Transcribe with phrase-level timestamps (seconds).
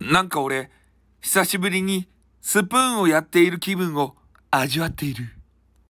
[0.00, 0.70] なんか俺、
[1.20, 2.08] 久しぶりに
[2.40, 4.16] スプーンをやっている気分を
[4.50, 5.37] 味わっている。